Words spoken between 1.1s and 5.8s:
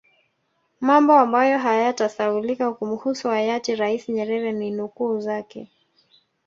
ambayo hayatasahaulika kumuhusu Hayati rais Nyerere ni nukuu zake